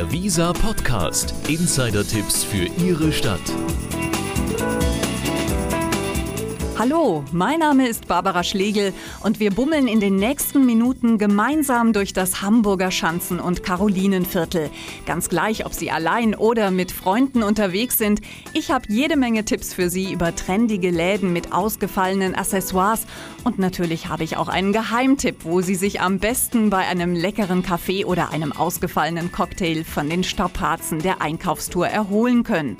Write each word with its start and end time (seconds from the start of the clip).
Der 0.00 0.10
Visa 0.10 0.54
Podcast. 0.54 1.34
Insider-Tipps 1.46 2.42
für 2.42 2.64
Ihre 2.82 3.12
Stadt. 3.12 3.38
Hallo, 6.80 7.22
mein 7.30 7.58
Name 7.58 7.88
ist 7.88 8.08
Barbara 8.08 8.42
Schlegel 8.42 8.94
und 9.22 9.38
wir 9.38 9.50
bummeln 9.50 9.86
in 9.86 10.00
den 10.00 10.16
nächsten 10.16 10.64
Minuten 10.64 11.18
gemeinsam 11.18 11.92
durch 11.92 12.14
das 12.14 12.40
Hamburger 12.40 12.90
Schanzen- 12.90 13.38
und 13.38 13.62
Karolinenviertel. 13.62 14.70
Ganz 15.04 15.28
gleich, 15.28 15.66
ob 15.66 15.74
Sie 15.74 15.90
allein 15.90 16.34
oder 16.34 16.70
mit 16.70 16.90
Freunden 16.90 17.42
unterwegs 17.42 17.98
sind. 17.98 18.22
Ich 18.54 18.70
habe 18.70 18.86
jede 18.88 19.18
Menge 19.18 19.44
Tipps 19.44 19.74
für 19.74 19.90
Sie 19.90 20.10
über 20.10 20.34
trendige 20.34 20.88
Läden 20.88 21.34
mit 21.34 21.52
ausgefallenen 21.52 22.34
Accessoires 22.34 23.06
und 23.44 23.58
natürlich 23.58 24.08
habe 24.08 24.24
ich 24.24 24.38
auch 24.38 24.48
einen 24.48 24.72
Geheimtipp, 24.72 25.44
wo 25.44 25.60
Sie 25.60 25.74
sich 25.74 26.00
am 26.00 26.18
besten 26.18 26.70
bei 26.70 26.86
einem 26.86 27.14
leckeren 27.14 27.62
Kaffee 27.62 28.06
oder 28.06 28.30
einem 28.30 28.52
ausgefallenen 28.52 29.32
Cocktail 29.32 29.84
von 29.84 30.08
den 30.08 30.24
Stoppharzen 30.24 31.00
der 31.00 31.20
Einkaufstour 31.20 31.88
erholen 31.88 32.42
können. 32.42 32.78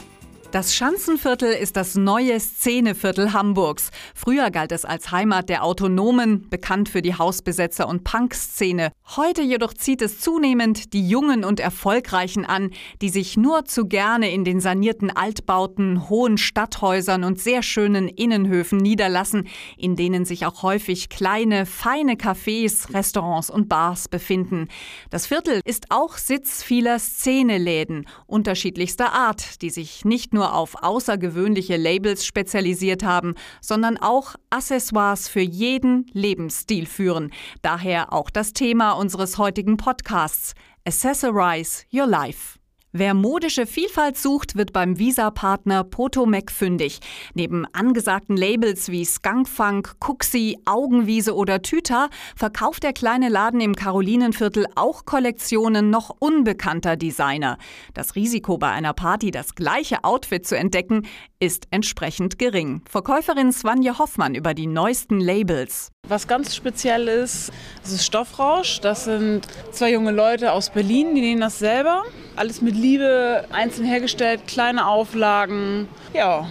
Das 0.53 0.75
Schanzenviertel 0.75 1.53
ist 1.53 1.77
das 1.77 1.95
neue 1.95 2.41
Szeneviertel 2.41 3.33
Hamburgs. 3.33 3.91
Früher 4.17 4.51
galt 4.51 4.73
es 4.73 4.85
als 4.85 5.13
Heimat 5.13 5.49
der 5.49 5.63
Autonomen, 5.63 6.51
bekannt 6.51 6.89
für 6.89 7.03
die 7.03 7.15
Hausbesetzer- 7.15 7.87
und 7.87 8.03
Punk-Szene. 8.03 8.91
Heute 9.15 9.43
jedoch 9.43 9.73
zieht 9.75 10.03
es 10.03 10.19
zunehmend 10.19 10.93
die 10.93 11.09
Jungen 11.09 11.45
und 11.45 11.61
Erfolgreichen 11.61 12.45
an, 12.45 12.71
die 13.01 13.11
sich 13.11 13.37
nur 13.37 13.65
zu 13.65 13.87
gerne 13.87 14.33
in 14.33 14.45
den 14.45 14.61
sanierten 14.61 15.13
Altbauten, 15.13 16.09
hohen 16.09 16.37
Stadthäusern 16.37 17.23
und 17.23 17.39
sehr 17.39 17.63
schönen 17.63 18.09
Innenhöfen 18.09 18.79
niederlassen, 18.79 19.47
in 19.77 19.95
denen 19.95 20.25
sich 20.25 20.47
auch 20.47 20.65
häufig 20.65 21.11
kleine, 21.11 21.65
feine 21.65 22.15
Cafés, 22.15 22.93
Restaurants 22.93 23.51
und 23.51 23.69
Bars 23.69 24.09
befinden. 24.09 24.67
Das 25.11 25.27
Viertel 25.27 25.61
ist 25.65 25.87
auch 25.91 26.19
Sitz 26.19 26.65
vieler 26.65 26.99
Szeneläden 26.99 28.09
unterschiedlichster 28.27 29.13
Art, 29.13 29.63
die 29.63 29.71
sich 29.71 30.05
nicht 30.05 30.35
nur 30.35 30.40
nur 30.41 30.55
auf 30.55 30.83
außergewöhnliche 30.83 31.77
Labels 31.77 32.25
spezialisiert 32.25 33.03
haben, 33.03 33.35
sondern 33.61 33.99
auch 33.99 34.37
Accessoires 34.49 35.29
für 35.29 35.43
jeden 35.43 36.07
Lebensstil 36.15 36.87
führen. 36.87 37.31
Daher 37.61 38.15
auch 38.15 38.31
das 38.31 38.55
Thema 38.55 38.93
unseres 38.93 39.37
heutigen 39.37 39.77
Podcasts 39.77 40.55
Accessorize 40.87 41.85
Your 41.93 42.07
Life. 42.07 42.60
Wer 42.93 43.15
modische 43.15 43.67
Vielfalt 43.67 44.19
sucht, 44.19 44.57
wird 44.57 44.73
beim 44.73 44.99
Visa-Partner 44.99 45.85
Potomac 45.85 46.51
fündig. 46.51 46.99
Neben 47.35 47.65
angesagten 47.73 48.37
Labels 48.37 48.89
wie 48.89 49.05
Skunkfunk, 49.05 49.95
Cooksy, 50.01 50.59
Augenwiese 50.65 51.37
oder 51.37 51.63
Tüta 51.63 52.09
verkauft 52.35 52.83
der 52.83 52.93
kleine 52.93 53.29
Laden 53.29 53.61
im 53.61 53.77
Karolinenviertel 53.77 54.67
auch 54.75 55.05
Kollektionen 55.05 55.91
noch 55.91 56.17
unbekannter 56.19 56.97
Designer. 56.97 57.59
Das 57.95 58.17
Risiko 58.17 58.59
bei 58.59 58.71
einer 58.71 58.93
Party, 58.93 59.31
das 59.31 59.55
gleiche 59.55 60.03
Outfit 60.03 60.45
zu 60.45 60.57
entdecken, 60.57 61.07
ist 61.39 61.69
entsprechend 61.71 62.41
gering. 62.41 62.83
Verkäuferin 62.89 63.53
Svanje 63.53 63.99
Hoffmann 64.01 64.35
über 64.35 64.53
die 64.53 64.67
neuesten 64.67 65.21
Labels. 65.21 65.93
Was 66.11 66.27
ganz 66.27 66.57
speziell 66.57 67.07
ist, 67.07 67.53
das 67.85 67.93
ist 67.93 68.05
Stoffrausch. 68.05 68.81
Das 68.81 69.05
sind 69.05 69.47
zwei 69.71 69.93
junge 69.93 70.11
Leute 70.11 70.51
aus 70.51 70.71
Berlin, 70.71 71.15
die 71.15 71.21
nähen 71.21 71.39
das 71.39 71.61
selber. 71.61 72.03
Alles 72.35 72.61
mit 72.61 72.75
Liebe, 72.75 73.45
einzeln 73.53 73.87
hergestellt, 73.87 74.49
kleine 74.49 74.89
Auflagen. 74.89 75.87
Ja, 76.13 76.49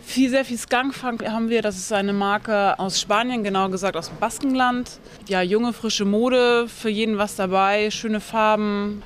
viel, 0.00 0.30
sehr 0.30 0.44
viel 0.44 0.58
Skunkfunk 0.58 1.28
haben 1.28 1.48
wir. 1.48 1.60
Das 1.60 1.76
ist 1.76 1.92
eine 1.92 2.12
Marke 2.12 2.78
aus 2.78 3.00
Spanien, 3.00 3.42
genauer 3.42 3.72
gesagt 3.72 3.96
aus 3.96 4.10
dem 4.10 4.18
Baskenland. 4.18 5.00
Ja, 5.26 5.42
junge, 5.42 5.72
frische 5.72 6.04
Mode, 6.04 6.68
für 6.68 6.88
jeden 6.88 7.18
was 7.18 7.34
dabei, 7.34 7.90
schöne 7.90 8.20
Farben. 8.20 9.02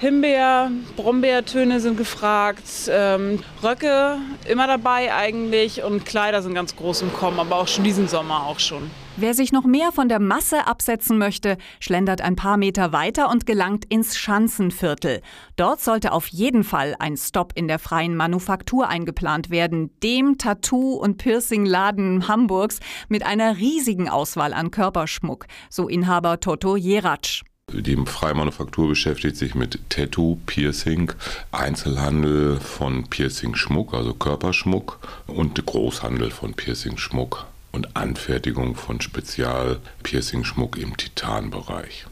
Himbeer, 0.00 0.70
Brombeertöne 0.96 1.78
sind 1.78 1.98
gefragt, 1.98 2.64
ähm, 2.88 3.40
Röcke 3.62 4.16
immer 4.48 4.66
dabei 4.66 5.14
eigentlich 5.14 5.82
und 5.82 6.06
Kleider 6.06 6.40
sind 6.40 6.54
ganz 6.54 6.74
groß 6.74 7.02
im 7.02 7.12
Kommen, 7.12 7.38
aber 7.38 7.56
auch 7.56 7.68
schon 7.68 7.84
diesen 7.84 8.08
Sommer 8.08 8.46
auch 8.46 8.58
schon. 8.58 8.90
Wer 9.18 9.34
sich 9.34 9.52
noch 9.52 9.64
mehr 9.64 9.92
von 9.92 10.08
der 10.08 10.20
Masse 10.20 10.66
absetzen 10.66 11.18
möchte, 11.18 11.58
schlendert 11.80 12.22
ein 12.22 12.34
paar 12.34 12.56
Meter 12.56 12.92
weiter 12.92 13.30
und 13.30 13.44
gelangt 13.44 13.84
ins 13.90 14.16
Schanzenviertel. 14.16 15.20
Dort 15.56 15.82
sollte 15.82 16.12
auf 16.12 16.28
jeden 16.28 16.64
Fall 16.64 16.96
ein 16.98 17.18
Stopp 17.18 17.52
in 17.54 17.68
der 17.68 17.78
freien 17.78 18.16
Manufaktur 18.16 18.88
eingeplant 18.88 19.50
werden, 19.50 19.90
dem 20.02 20.38
Tattoo- 20.38 20.94
und 20.94 21.18
Piercing-Laden 21.18 22.26
Hamburgs 22.26 22.80
mit 23.10 23.22
einer 23.22 23.58
riesigen 23.58 24.08
Auswahl 24.08 24.54
an 24.54 24.70
Körperschmuck, 24.70 25.46
so 25.68 25.88
Inhaber 25.88 26.40
Toto 26.40 26.76
Jeratsch. 26.76 27.44
Die 27.70 27.96
freie 28.06 28.34
Manufaktur 28.34 28.88
beschäftigt 28.88 29.36
sich 29.36 29.54
mit 29.54 29.78
Tattoo, 29.90 30.38
Piercing, 30.46 31.12
Einzelhandel 31.52 32.58
von 32.60 33.04
Piercing-Schmuck, 33.04 33.92
also 33.92 34.14
Körperschmuck 34.14 34.98
und 35.26 35.64
Großhandel 35.64 36.30
von 36.30 36.54
Piercing-Schmuck 36.54 37.46
und 37.72 37.96
Anfertigung 37.96 38.74
von 38.74 39.00
Spezial-Piercing-Schmuck 39.00 40.78
im 40.78 40.96
Titanbereich. 40.96 42.06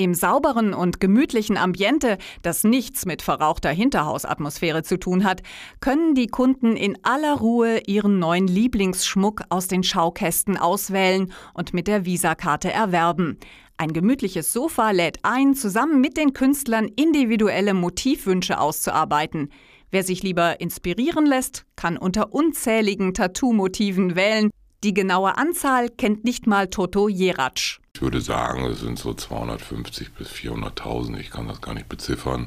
Im 0.00 0.14
sauberen 0.14 0.74
und 0.74 1.00
gemütlichen 1.00 1.56
Ambiente, 1.56 2.18
das 2.42 2.62
nichts 2.62 3.04
mit 3.04 3.20
verrauchter 3.20 3.70
Hinterhausatmosphäre 3.70 4.84
zu 4.84 4.96
tun 4.96 5.24
hat, 5.24 5.42
können 5.80 6.14
die 6.14 6.28
Kunden 6.28 6.76
in 6.76 6.96
aller 7.02 7.34
Ruhe 7.34 7.80
ihren 7.88 8.20
neuen 8.20 8.46
Lieblingsschmuck 8.46 9.42
aus 9.48 9.66
den 9.66 9.82
Schaukästen 9.82 10.56
auswählen 10.56 11.32
und 11.52 11.74
mit 11.74 11.88
der 11.88 12.04
Visakarte 12.04 12.72
erwerben. 12.72 13.38
Ein 13.76 13.92
gemütliches 13.92 14.52
Sofa 14.52 14.92
lädt 14.92 15.18
ein, 15.24 15.56
zusammen 15.56 16.00
mit 16.00 16.16
den 16.16 16.32
Künstlern 16.32 16.86
individuelle 16.94 17.74
Motivwünsche 17.74 18.60
auszuarbeiten. 18.60 19.50
Wer 19.90 20.04
sich 20.04 20.22
lieber 20.22 20.60
inspirieren 20.60 21.26
lässt, 21.26 21.64
kann 21.74 21.96
unter 21.96 22.32
unzähligen 22.32 23.14
Tattoo-Motiven 23.14 24.14
wählen 24.14 24.50
die 24.84 24.94
genaue 24.94 25.36
Anzahl 25.36 25.88
kennt 25.88 26.24
nicht 26.24 26.46
mal 26.46 26.68
Toto 26.68 27.08
Jeratsch. 27.08 27.80
Ich 27.94 28.02
würde 28.02 28.20
sagen, 28.20 28.64
es 28.66 28.78
sind 28.78 28.96
so 28.96 29.12
250 29.12 30.12
bis 30.12 30.28
400.000, 30.28 31.18
ich 31.18 31.30
kann 31.30 31.48
das 31.48 31.60
gar 31.60 31.74
nicht 31.74 31.88
beziffern. 31.88 32.46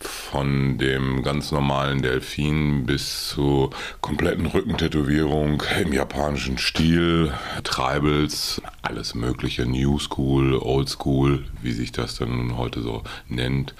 Von 0.00 0.76
dem 0.78 1.22
ganz 1.22 1.52
normalen 1.52 2.02
Delfin 2.02 2.84
bis 2.84 3.28
zur 3.28 3.70
kompletten 4.00 4.46
Rückentätowierung 4.46 5.62
im 5.80 5.92
japanischen 5.92 6.58
Stil, 6.58 7.32
Tribals, 7.62 8.60
alles 8.82 9.14
mögliche, 9.14 9.66
New 9.66 10.00
School, 10.00 10.56
Old 10.56 10.88
School, 10.88 11.44
wie 11.62 11.72
sich 11.72 11.92
das 11.92 12.16
dann 12.16 12.56
heute 12.56 12.82
so 12.82 13.04
nennt. 13.28 13.76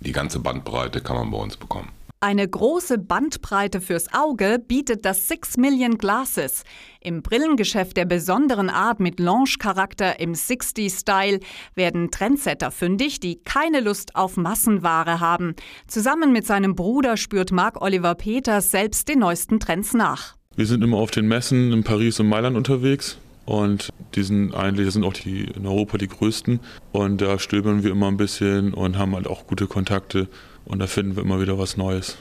Die 0.00 0.12
ganze 0.12 0.38
Bandbreite 0.38 1.02
kann 1.02 1.16
man 1.16 1.30
bei 1.30 1.38
uns 1.38 1.58
bekommen. 1.58 1.90
Eine 2.22 2.46
große 2.46 2.98
Bandbreite 2.98 3.80
fürs 3.80 4.12
Auge 4.12 4.58
bietet 4.58 5.06
das 5.06 5.26
Six 5.26 5.56
Million 5.56 5.96
Glasses. 5.96 6.64
Im 7.00 7.22
Brillengeschäft 7.22 7.96
der 7.96 8.04
besonderen 8.04 8.68
Art 8.68 9.00
mit 9.00 9.18
Lounge-Charakter 9.18 10.20
im 10.20 10.34
60-Style 10.34 11.40
werden 11.74 12.10
Trendsetter 12.10 12.70
fündig, 12.70 13.20
die 13.20 13.40
keine 13.42 13.80
Lust 13.80 14.16
auf 14.16 14.36
Massenware 14.36 15.20
haben. 15.20 15.54
Zusammen 15.86 16.30
mit 16.30 16.46
seinem 16.46 16.74
Bruder 16.74 17.16
spürt 17.16 17.52
Marc 17.52 17.80
Oliver 17.80 18.14
Peters 18.14 18.70
selbst 18.70 19.08
den 19.08 19.20
neuesten 19.20 19.58
Trends 19.58 19.94
nach. 19.94 20.34
Wir 20.54 20.66
sind 20.66 20.84
immer 20.84 20.98
auf 20.98 21.10
den 21.10 21.26
Messen 21.26 21.72
in 21.72 21.84
Paris 21.84 22.20
und 22.20 22.28
Mailand 22.28 22.54
unterwegs. 22.54 23.16
Und 23.50 23.92
die 24.14 24.22
sind 24.22 24.54
eigentlich, 24.54 24.92
sind 24.92 25.02
auch 25.02 25.12
die 25.12 25.42
in 25.42 25.66
Europa 25.66 25.98
die 25.98 26.06
größten. 26.06 26.60
Und 26.92 27.20
da 27.20 27.36
stöbern 27.40 27.82
wir 27.82 27.90
immer 27.90 28.06
ein 28.06 28.16
bisschen 28.16 28.72
und 28.72 28.96
haben 28.96 29.16
halt 29.16 29.26
auch 29.26 29.48
gute 29.48 29.66
Kontakte 29.66 30.28
und 30.64 30.78
da 30.78 30.86
finden 30.86 31.16
wir 31.16 31.24
immer 31.24 31.40
wieder 31.40 31.58
was 31.58 31.76
Neues. 31.76 32.16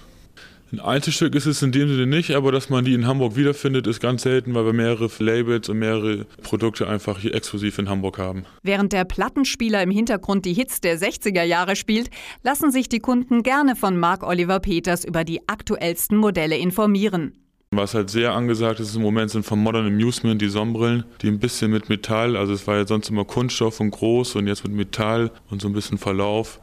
Ein 0.71 0.79
Einzelstück 0.79 1.35
ist 1.35 1.45
es 1.45 1.61
in 1.61 1.71
dem 1.71 1.87
Sinne 1.87 2.07
nicht, 2.07 2.31
aber 2.31 2.51
dass 2.51 2.71
man 2.71 2.83
die 2.83 2.95
in 2.95 3.05
Hamburg 3.05 3.35
wiederfindet, 3.35 3.85
ist 3.85 3.99
ganz 3.99 4.23
selten, 4.23 4.55
weil 4.55 4.65
wir 4.65 4.73
mehrere 4.73 5.07
Labels 5.19 5.69
und 5.69 5.77
mehrere 5.77 6.25
Produkte 6.41 6.87
einfach 6.87 7.19
hier 7.19 7.35
exklusiv 7.35 7.77
in 7.77 7.89
Hamburg 7.89 8.17
haben. 8.17 8.45
Während 8.63 8.91
der 8.91 9.05
Plattenspieler 9.05 9.83
im 9.83 9.91
Hintergrund 9.91 10.45
die 10.45 10.53
Hits 10.53 10.81
der 10.81 10.97
60er 10.97 11.43
Jahre 11.43 11.75
spielt, 11.75 12.09
lassen 12.41 12.71
sich 12.71 12.89
die 12.89 13.01
Kunden 13.01 13.43
gerne 13.43 13.75
von 13.75 13.99
Marc 13.99 14.23
Oliver 14.23 14.59
Peters 14.59 15.05
über 15.05 15.23
die 15.23 15.47
aktuellsten 15.47 16.17
Modelle 16.17 16.57
informieren. 16.57 17.33
Was 17.71 17.93
halt 17.93 18.09
sehr 18.09 18.33
angesagt 18.33 18.79
ist 18.79 18.95
im 18.95 19.03
Moment 19.03 19.29
sind 19.29 19.45
von 19.45 19.59
Modern 19.59 19.85
Amusement 19.85 20.41
die 20.41 20.49
Sonnenbrillen, 20.49 21.03
die 21.21 21.27
ein 21.27 21.37
bisschen 21.37 21.69
mit 21.69 21.87
Metall, 21.87 22.35
also 22.35 22.51
es 22.51 22.65
war 22.65 22.77
ja 22.77 22.87
sonst 22.87 23.09
immer 23.09 23.25
Kunststoff 23.25 23.79
und 23.79 23.91
groß 23.91 24.37
und 24.37 24.47
jetzt 24.47 24.63
mit 24.63 24.73
Metall 24.73 25.29
und 25.51 25.61
so 25.61 25.67
ein 25.67 25.73
bisschen 25.73 25.99
Verlauf. 25.99 26.59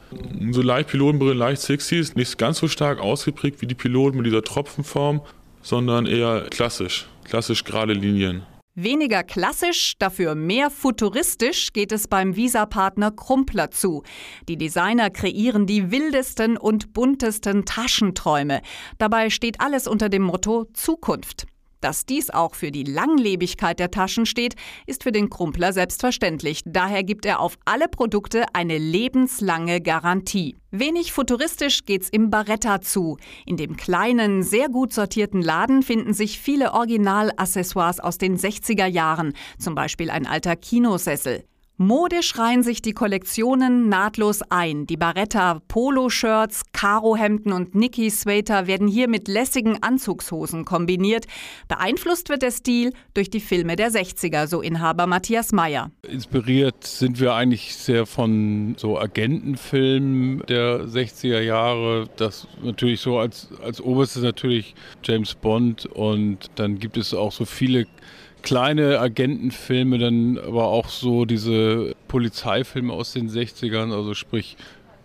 So 0.51 0.63
leicht 0.63 0.89
Pilotenbrillen, 0.89 1.39
leicht 1.39 1.63
60s, 1.63 2.17
nicht 2.17 2.39
ganz 2.39 2.59
so 2.59 2.67
stark 2.67 2.99
ausgeprägt 2.99 3.63
wie 3.63 3.67
die 3.67 3.77
Piloten 3.77 4.17
mit 4.17 4.27
dieser 4.27 4.43
Tropfenform, 4.43 5.21
sondern 5.63 6.07
eher 6.07 6.49
klassisch, 6.51 7.07
klassisch 7.23 7.63
gerade 7.63 7.93
Linien. 7.93 8.43
Weniger 8.79 9.25
klassisch, 9.25 9.95
dafür 9.99 10.35
mehr 10.35 10.69
futuristisch 10.71 11.73
geht 11.73 11.93
es 11.93 12.09
beim 12.09 12.37
Visa-Partner 12.37 13.11
Krumpler 13.11 13.71
zu. 13.71 14.03
Die 14.51 14.59
Designer 14.59 15.09
kreieren 15.09 15.67
die 15.67 15.91
wildesten 15.91 16.59
und 16.59 16.93
buntesten 16.93 17.65
Taschenträume. 17.65 18.61
Dabei 18.99 19.31
steht 19.31 19.63
alles 19.63 19.87
unter 19.89 20.11
dem 20.11 20.25
Motto 20.25 20.67
Zukunft. 20.75 21.47
Dass 21.81 22.07
dies 22.07 22.31
auch 22.31 22.55
für 22.55 22.71
die 22.71 22.85
Langlebigkeit 22.85 23.79
der 23.79 23.91
Taschen 23.91 24.27
steht, 24.27 24.55
ist 24.87 25.03
für 25.03 25.13
den 25.13 25.31
Krumpler 25.31 25.73
selbstverständlich. 25.73 26.63
Daher 26.65 27.05
gibt 27.05 27.27
er 27.27 27.41
auf 27.41 27.59
alle 27.65 27.89
Produkte 27.89 28.45
eine 28.55 28.79
lebenslange 28.79 29.81
Garantie. 29.81 30.57
Wenig 30.71 31.13
futuristisch 31.13 31.85
geht's 31.85 32.09
im 32.09 32.31
Baretta 32.31 32.81
zu. 32.81 33.19
In 33.47 33.57
dem 33.57 33.77
kleinen, 33.77 34.43
sehr 34.43 34.69
gut 34.69 34.93
sortierten 34.93 35.43
Laden 35.43 35.83
finden 35.83 36.13
sich 36.13 36.39
viele 36.39 36.73
Originalaccessoires 36.73 38.01
aus 38.01 38.19
den 38.19 38.37
60er 38.37 38.87
Jahren, 38.87 39.33
zum 39.59 39.75
Beispiel 39.75 40.11
ein 40.11 40.27
alter 40.27 40.57
Kinosessel. 40.57 41.45
Modisch 41.79 42.39
reihen 42.39 42.63
sich 42.63 42.81
die 42.81 42.95
Kollektionen 42.95 43.91
nahtlos 43.91 44.41
ein. 44.49 44.87
Die 44.87 44.97
Baretta 44.97 45.61
Polo-Shirts, 45.69 46.63
Karo-Hemden 46.73 47.53
und 47.53 47.75
Nicky-Sweater 47.75 48.67
werden 48.67 48.89
hier 48.89 49.09
mit 49.09 49.29
lässigen 49.29 49.83
Anzugshosen 49.83 50.65
kombiniert. 50.65 51.27
Beeinflusst 51.69 52.31
wird 52.31 52.41
der 52.41 52.51
Stil 52.51 52.95
durch 53.13 53.29
die 53.29 53.41
Filme 53.41 53.77
der 53.77 53.91
60er, 53.91 54.47
so 54.47 54.63
Inhaber 54.63 55.07
Matthias 55.07 55.53
Meyer. 55.53 55.91
Inspiriert 56.09 56.83
sind 56.83 57.21
wir 57.21 57.35
eigentlich 57.35 57.77
sehr 57.77 58.07
von 58.07 58.75
so 58.79 58.99
Agentenfilmen 58.99 60.47
der 60.49 60.87
60er 60.87 61.41
Jahre. 61.41 62.09
Das 62.17 62.49
natürlich 62.63 63.03
so 63.03 63.19
als, 63.19 63.51
als 63.63 63.83
oberstes 63.83 64.23
natürlich 64.23 64.75
James 65.05 65.35
Bond 65.35 65.85
und 65.85 66.51
dann 66.55 66.79
gibt 66.79 66.97
es 66.97 67.13
auch 67.13 67.33
so 67.33 67.45
viele 67.45 67.85
kleine 68.47 69.01
Agentenfilme, 69.01 69.99
dann 69.99 70.39
aber 70.39 70.69
auch 70.69 70.89
so 70.89 71.25
diese 71.25 71.97
Polizeifilme 72.07 72.93
aus 72.93 73.13
den 73.13 73.29
60ern, 73.29 73.93
also 73.93 74.15
sprich 74.15 74.57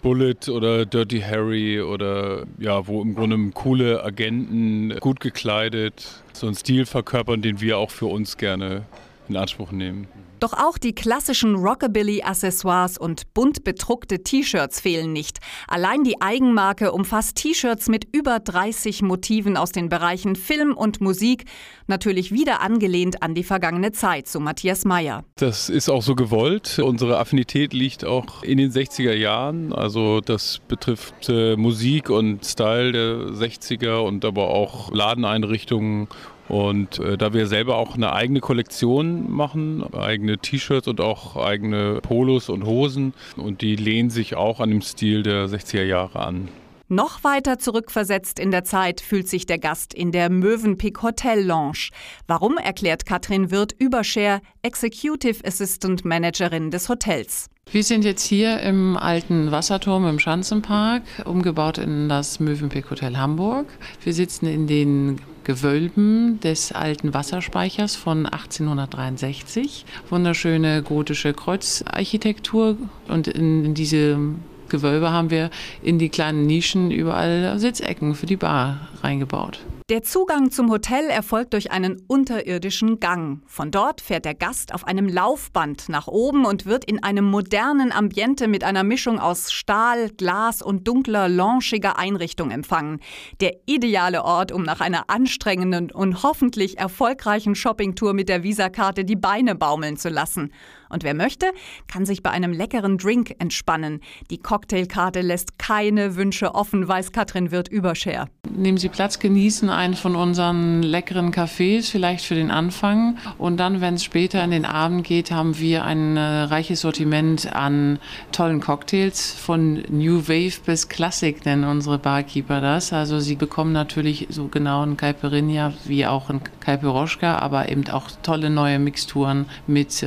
Bullet 0.03 0.49
oder 0.49 0.85
Dirty 0.85 1.21
Harry 1.21 1.81
oder 1.81 2.45
ja, 2.59 2.85
wo 2.85 3.01
im 3.01 3.15
Grunde 3.15 3.51
coole 3.53 4.03
Agenten 4.03 4.95
gut 4.99 5.19
gekleidet 5.19 6.21
so 6.33 6.45
einen 6.45 6.55
Stil 6.55 6.85
verkörpern, 6.85 7.41
den 7.41 7.61
wir 7.61 7.77
auch 7.77 7.91
für 7.91 8.07
uns 8.07 8.37
gerne 8.37 8.83
in 9.27 9.37
Anspruch 9.37 9.71
nehmen. 9.71 10.07
Doch 10.41 10.53
auch 10.53 10.79
die 10.79 10.95
klassischen 10.95 11.53
Rockabilly-Accessoires 11.53 12.97
und 12.97 13.31
bunt 13.35 13.63
bedruckte 13.63 14.23
T-Shirts 14.23 14.79
fehlen 14.79 15.13
nicht. 15.13 15.37
Allein 15.67 16.03
die 16.03 16.19
Eigenmarke 16.19 16.93
umfasst 16.93 17.35
T-Shirts 17.35 17.89
mit 17.89 18.07
über 18.11 18.39
30 18.39 19.03
Motiven 19.03 19.55
aus 19.55 19.71
den 19.71 19.87
Bereichen 19.87 20.35
Film 20.35 20.75
und 20.75 20.99
Musik, 20.99 21.45
natürlich 21.85 22.31
wieder 22.31 22.61
angelehnt 22.61 23.21
an 23.21 23.35
die 23.35 23.43
vergangene 23.43 23.91
Zeit, 23.91 24.27
so 24.27 24.39
Matthias 24.39 24.83
Meyer. 24.83 25.23
Das 25.35 25.69
ist 25.69 25.89
auch 25.89 26.01
so 26.01 26.15
gewollt. 26.15 26.79
Unsere 26.79 27.19
Affinität 27.19 27.71
liegt 27.73 28.03
auch 28.03 28.41
in 28.41 28.57
den 28.57 28.71
60er 28.71 29.13
Jahren. 29.13 29.73
Also 29.73 30.21
das 30.21 30.59
betrifft 30.67 31.29
äh, 31.29 31.55
Musik 31.55 32.09
und 32.09 32.43
Style 32.43 32.91
der 32.91 33.15
60er 33.35 33.99
und 33.99 34.25
aber 34.25 34.47
auch 34.47 34.91
Ladeneinrichtungen 34.91 36.07
und 36.51 36.99
äh, 36.99 37.17
da 37.17 37.31
wir 37.31 37.47
selber 37.47 37.77
auch 37.77 37.95
eine 37.95 38.11
eigene 38.11 38.41
Kollektion 38.41 39.31
machen, 39.31 39.85
eigene 39.93 40.37
T-Shirts 40.37 40.89
und 40.89 40.99
auch 40.99 41.37
eigene 41.37 42.01
Polos 42.01 42.49
und 42.49 42.65
Hosen 42.65 43.13
und 43.37 43.61
die 43.61 43.77
lehnen 43.77 44.09
sich 44.09 44.35
auch 44.35 44.59
an 44.59 44.69
dem 44.69 44.81
Stil 44.81 45.23
der 45.23 45.47
60er 45.47 45.83
Jahre 45.83 46.19
an. 46.19 46.49
Noch 46.89 47.23
weiter 47.23 47.57
zurückversetzt 47.57 48.37
in 48.37 48.51
der 48.51 48.65
Zeit 48.65 48.99
fühlt 48.99 49.29
sich 49.29 49.45
der 49.45 49.59
Gast 49.59 49.93
in 49.93 50.11
der 50.11 50.29
Mövenpick 50.29 51.01
Hotel 51.01 51.41
Lounge. 51.41 51.87
Warum 52.27 52.57
erklärt 52.57 53.05
Katrin 53.05 53.49
Wirth 53.49 53.73
Überscher, 53.79 54.41
Executive 54.61 55.45
Assistant 55.45 56.03
Managerin 56.03 56.69
des 56.69 56.89
Hotels. 56.89 57.47
Wir 57.73 57.85
sind 57.85 58.03
jetzt 58.03 58.27
hier 58.27 58.59
im 58.59 58.97
alten 58.97 59.49
Wasserturm 59.51 60.05
im 60.05 60.19
Schanzenpark, 60.19 61.03
umgebaut 61.23 61.77
in 61.77 62.09
das 62.09 62.41
Mövenpick 62.41 62.91
Hotel 62.91 63.15
Hamburg. 63.15 63.65
Wir 64.03 64.13
sitzen 64.13 64.45
in 64.47 64.67
den 64.67 65.21
Gewölben 65.45 66.41
des 66.41 66.73
alten 66.73 67.13
Wasserspeichers 67.13 67.95
von 67.95 68.25
1863. 68.25 69.85
Wunderschöne 70.09 70.83
gotische 70.83 71.33
Kreuzarchitektur 71.33 72.75
und 73.07 73.29
in, 73.29 73.63
in 73.63 73.73
diese 73.73 74.19
Gewölbe 74.67 75.13
haben 75.13 75.29
wir 75.29 75.49
in 75.81 75.97
die 75.97 76.09
kleinen 76.09 76.45
Nischen 76.47 76.91
überall 76.91 77.57
Sitzecken 77.57 78.15
für 78.15 78.25
die 78.25 78.35
Bar 78.35 78.89
reingebaut. 79.01 79.61
Der 79.91 80.03
Zugang 80.03 80.51
zum 80.51 80.71
Hotel 80.71 81.09
erfolgt 81.09 81.51
durch 81.51 81.73
einen 81.73 82.01
unterirdischen 82.07 83.01
Gang. 83.01 83.43
Von 83.45 83.71
dort 83.71 83.99
fährt 83.99 84.23
der 84.23 84.35
Gast 84.35 84.73
auf 84.73 84.87
einem 84.87 85.09
Laufband 85.09 85.89
nach 85.89 86.07
oben 86.07 86.45
und 86.45 86.65
wird 86.65 86.85
in 86.85 87.03
einem 87.03 87.25
modernen 87.25 87.91
Ambiente 87.91 88.47
mit 88.47 88.63
einer 88.63 88.85
Mischung 88.85 89.19
aus 89.19 89.51
Stahl, 89.51 90.09
Glas 90.11 90.61
und 90.61 90.87
dunkler, 90.87 91.27
launchiger 91.27 91.99
Einrichtung 91.99 92.51
empfangen. 92.51 93.01
Der 93.41 93.57
ideale 93.65 94.23
Ort, 94.23 94.53
um 94.53 94.63
nach 94.63 94.79
einer 94.79 95.09
anstrengenden 95.09 95.91
und 95.91 96.23
hoffentlich 96.23 96.77
erfolgreichen 96.77 97.53
Shoppingtour 97.53 98.13
mit 98.13 98.29
der 98.29 98.43
Visakarte 98.43 99.03
die 99.03 99.17
Beine 99.17 99.55
baumeln 99.55 99.97
zu 99.97 100.07
lassen. 100.07 100.53
Und 100.87 101.03
wer 101.03 101.13
möchte, 101.13 101.51
kann 101.87 102.05
sich 102.05 102.23
bei 102.23 102.31
einem 102.31 102.53
leckeren 102.53 102.97
Drink 102.97 103.35
entspannen. 103.39 104.01
Die 104.29 104.37
Cocktailkarte 104.37 105.21
lässt 105.21 105.57
keine 105.57 106.15
Wünsche 106.15 106.55
offen, 106.55 106.87
weiß 106.87 107.11
Katrin 107.11 107.51
Wirth 107.51 107.69
Überscher. 107.69 108.27
Nehmen 108.49 108.77
Sie 108.77 108.89
Platz, 108.89 109.19
genießen 109.19 109.69
einen 109.81 109.95
von 109.95 110.15
unseren 110.15 110.83
leckeren 110.83 111.31
Cafés, 111.31 111.89
vielleicht 111.89 112.23
für 112.23 112.35
den 112.35 112.51
Anfang. 112.51 113.17
Und 113.39 113.57
dann, 113.57 113.81
wenn 113.81 113.95
es 113.95 114.03
später 114.03 114.43
in 114.43 114.51
den 114.51 114.65
Abend 114.65 115.03
geht, 115.03 115.31
haben 115.31 115.57
wir 115.57 115.83
ein 115.83 116.17
äh, 116.17 116.21
reiches 116.21 116.81
Sortiment 116.81 117.51
an 117.51 117.97
tollen 118.31 118.61
Cocktails 118.61 119.33
von 119.33 119.83
New 119.89 120.27
Wave 120.27 120.61
bis 120.65 120.87
Classic, 120.87 121.43
nennen 121.45 121.63
unsere 121.63 121.97
Barkeeper 121.97 122.61
das. 122.61 122.93
Also 122.93 123.19
Sie 123.19 123.35
bekommen 123.35 123.71
natürlich 123.71 124.27
so 124.29 124.47
genau 124.47 124.83
einen 124.83 124.97
Caipirinha 124.97 125.73
wie 125.85 126.05
auch 126.05 126.29
einen 126.29 126.41
Caipiroschka, 126.59 127.39
aber 127.39 127.69
eben 127.69 127.89
auch 127.89 128.09
tolle 128.21 128.51
neue 128.51 128.77
Mixturen 128.77 129.47
mit 129.65 130.03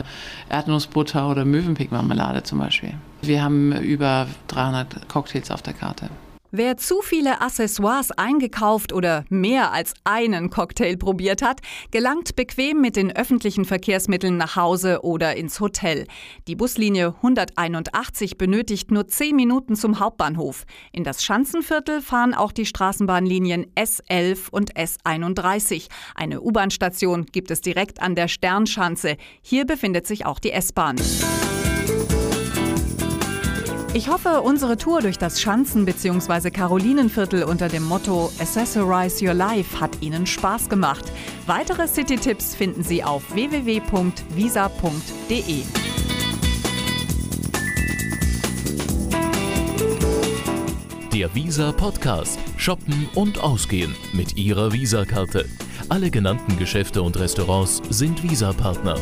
Erdnuss 0.49 0.85
Erdnussbutter 0.85 1.29
oder 1.29 1.44
Möwenpickmarmelade 1.44 2.43
zum 2.43 2.59
Beispiel. 2.59 2.94
Wir 3.23 3.43
haben 3.43 3.73
über 3.73 4.26
300 4.49 5.09
Cocktails 5.09 5.50
auf 5.50 5.62
der 5.62 5.73
Karte. 5.73 6.11
Wer 6.56 6.77
zu 6.77 7.03
viele 7.03 7.41
Accessoires 7.41 8.12
eingekauft 8.12 8.93
oder 8.93 9.25
mehr 9.29 9.73
als 9.73 9.93
einen 10.05 10.51
Cocktail 10.51 10.97
probiert 10.97 11.43
hat, 11.43 11.59
gelangt 11.91 12.37
bequem 12.37 12.81
mit 12.81 12.95
den 12.95 13.11
öffentlichen 13.11 13.65
Verkehrsmitteln 13.65 14.37
nach 14.37 14.55
Hause 14.55 15.01
oder 15.03 15.35
ins 15.35 15.59
Hotel. 15.59 16.06
Die 16.47 16.55
Buslinie 16.55 17.17
181 17.17 18.39
benötigt 18.39 18.93
nur 18.93 19.09
10 19.09 19.35
Minuten 19.35 19.75
zum 19.75 19.99
Hauptbahnhof. 19.99 20.65
In 20.93 21.03
das 21.03 21.25
Schanzenviertel 21.25 22.01
fahren 22.01 22.35
auch 22.35 22.53
die 22.53 22.67
Straßenbahnlinien 22.67 23.67
S11 23.75 24.49
und 24.53 24.77
S31. 24.77 25.89
Eine 26.15 26.41
U-Bahn-Station 26.41 27.27
gibt 27.27 27.50
es 27.50 27.62
direkt 27.62 28.00
an 28.00 28.15
der 28.15 28.29
Sternschanze. 28.29 29.17
Hier 29.43 29.67
befindet 29.67 30.07
sich 30.07 30.25
auch 30.25 30.39
die 30.39 30.53
S-Bahn. 30.53 30.95
Ich 33.97 34.09
hoffe, 34.09 34.41
unsere 34.43 34.77
Tour 34.77 35.03
durch 35.03 35.19
das 35.19 35.41
Schanzen- 35.41 35.85
bzw. 35.85 36.51
Karolinenviertel 36.51 37.45
unter 37.45 37.69
dem 37.69 37.85
Motto 37.85 38.33
Accessorize 38.41 39.25
Your 39.25 39.35
Life 39.35 39.81
hat 39.81 40.03
Ihnen 40.03 40.27
Spaß 40.27 40.69
gemacht. 40.69 41.05
Weitere 41.47 41.87
City-Tipps 41.87 42.57
finden 42.57 42.83
Sie 42.83 43.05
auf 43.05 43.33
www.visa.de. 43.33 43.85
Der 51.13 51.33
Visa 51.33 51.71
Podcast. 51.71 52.41
Shoppen 52.57 53.09
und 53.15 53.39
Ausgehen 53.41 53.95
mit 54.13 54.37
Ihrer 54.37 54.73
Visa-Karte. 54.73 55.47
Alle 55.89 56.11
genannten 56.11 56.57
Geschäfte 56.59 57.03
und 57.03 57.17
Restaurants 57.17 57.81
sind 57.91 58.23
Visa-Partner. 58.25 58.97